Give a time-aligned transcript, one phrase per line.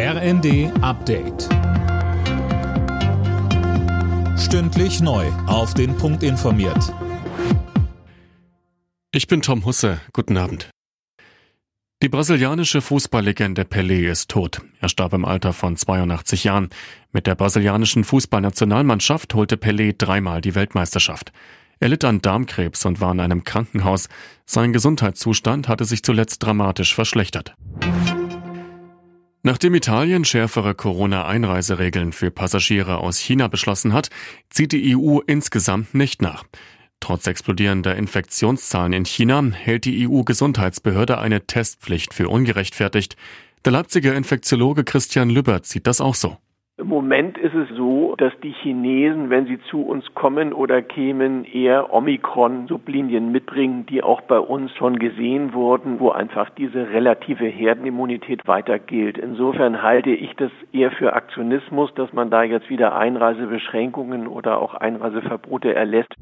[0.00, 1.48] RND Update.
[4.38, 5.26] Stündlich neu.
[5.48, 6.94] Auf den Punkt informiert.
[9.10, 10.00] Ich bin Tom Husse.
[10.12, 10.70] Guten Abend.
[12.00, 14.60] Die brasilianische Fußballlegende Pelé ist tot.
[14.80, 16.70] Er starb im Alter von 82 Jahren.
[17.10, 21.32] Mit der brasilianischen Fußballnationalmannschaft holte Pelé dreimal die Weltmeisterschaft.
[21.80, 24.08] Er litt an Darmkrebs und war in einem Krankenhaus.
[24.46, 27.56] Sein Gesundheitszustand hatte sich zuletzt dramatisch verschlechtert.
[29.48, 34.10] Nachdem Italien schärfere Corona-Einreiseregeln für Passagiere aus China beschlossen hat,
[34.50, 36.44] zieht die EU insgesamt nicht nach.
[37.00, 43.16] Trotz explodierender Infektionszahlen in China hält die EU-Gesundheitsbehörde eine Testpflicht für ungerechtfertigt.
[43.64, 46.36] Der Leipziger Infektiologe Christian Lübbert sieht das auch so.
[46.80, 51.44] Im Moment ist es so, dass die Chinesen, wenn sie zu uns kommen oder kämen,
[51.44, 58.46] eher Omikron-Sublinien mitbringen, die auch bei uns schon gesehen wurden, wo einfach diese relative Herdenimmunität
[58.46, 59.18] weiter gilt.
[59.18, 64.74] Insofern halte ich das eher für Aktionismus, dass man da jetzt wieder Einreisebeschränkungen oder auch
[64.74, 66.14] Einreiseverbote erlässt.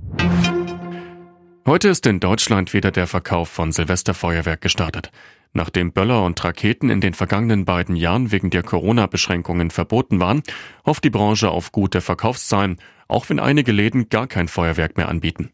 [1.69, 5.11] Heute ist in Deutschland wieder der Verkauf von Silvesterfeuerwerk gestartet.
[5.53, 10.45] Nachdem Böller und Raketen in den vergangenen beiden Jahren wegen der Corona-Beschränkungen verboten waren,
[10.87, 12.77] hofft die Branche auf gute Verkaufszahlen,
[13.09, 15.51] auch wenn einige Läden gar kein Feuerwerk mehr anbieten.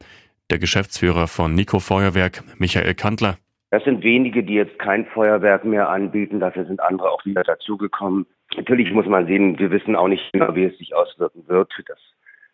[0.50, 3.38] Der Geschäftsführer von Nico Feuerwerk, Michael Kantler.
[3.70, 6.40] Das sind wenige, die jetzt kein Feuerwerk mehr anbieten.
[6.40, 8.26] Dafür sind andere auch wieder dazugekommen.
[8.54, 11.98] Natürlich muss man sehen, wir wissen auch nicht genau, wie es sich auswirken wird, dass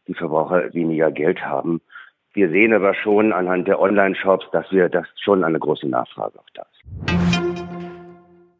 [0.06, 1.80] die Verbraucher weniger Geld haben.
[2.38, 6.50] Wir sehen aber schon anhand der Online-Shops, dass wir das schon eine große Nachfrage auch
[6.54, 6.84] da ist.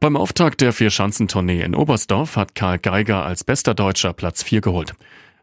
[0.01, 4.95] Beim Auftakt der Vier-Schanzentournee in Oberstdorf hat Karl Geiger als bester Deutscher Platz 4 geholt.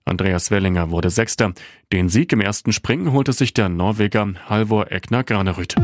[0.03, 1.53] Andreas Wellinger wurde Sechster.
[1.93, 5.75] Den Sieg im ersten Springen holte sich der Norweger Halvor Egner Granerüth.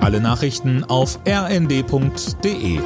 [0.00, 2.80] Alle Nachrichten auf rnd.de